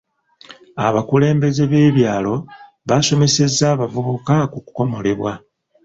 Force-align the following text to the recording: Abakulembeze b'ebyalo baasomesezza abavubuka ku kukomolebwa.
Abakulembeze 0.87 1.63
b'ebyalo 1.71 2.35
baasomesezza 2.87 3.65
abavubuka 3.73 4.35
ku 4.51 4.57
kukomolebwa. 4.65 5.33